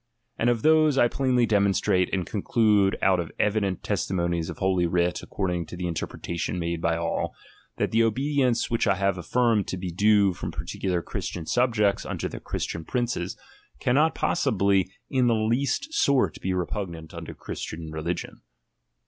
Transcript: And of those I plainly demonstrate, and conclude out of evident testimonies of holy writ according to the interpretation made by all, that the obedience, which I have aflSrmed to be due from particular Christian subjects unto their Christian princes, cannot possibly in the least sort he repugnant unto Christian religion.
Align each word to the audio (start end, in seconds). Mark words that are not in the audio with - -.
And 0.35 0.49
of 0.49 0.63
those 0.63 0.97
I 0.97 1.07
plainly 1.07 1.45
demonstrate, 1.45 2.11
and 2.11 2.25
conclude 2.25 2.97
out 3.03 3.19
of 3.19 3.31
evident 3.37 3.83
testimonies 3.83 4.49
of 4.49 4.57
holy 4.57 4.87
writ 4.87 5.21
according 5.21 5.67
to 5.67 5.77
the 5.77 5.85
interpretation 5.85 6.57
made 6.57 6.81
by 6.81 6.97
all, 6.97 7.35
that 7.77 7.91
the 7.91 8.01
obedience, 8.03 8.67
which 8.71 8.87
I 8.87 8.95
have 8.95 9.15
aflSrmed 9.17 9.67
to 9.67 9.77
be 9.77 9.91
due 9.91 10.33
from 10.33 10.49
particular 10.51 11.03
Christian 11.03 11.45
subjects 11.45 12.03
unto 12.03 12.27
their 12.27 12.39
Christian 12.39 12.83
princes, 12.83 13.37
cannot 13.79 14.15
possibly 14.15 14.91
in 15.11 15.27
the 15.27 15.35
least 15.35 15.93
sort 15.93 16.39
he 16.41 16.51
repugnant 16.51 17.13
unto 17.13 17.35
Christian 17.35 17.91
religion. 17.91 18.41